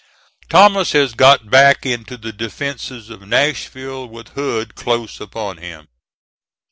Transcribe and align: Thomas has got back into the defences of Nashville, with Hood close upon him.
Thomas 0.49 0.93
has 0.93 1.13
got 1.13 1.51
back 1.51 1.85
into 1.85 2.17
the 2.17 2.33
defences 2.33 3.11
of 3.11 3.21
Nashville, 3.21 4.07
with 4.07 4.29
Hood 4.29 4.73
close 4.73 5.19
upon 5.21 5.57
him. 5.57 5.89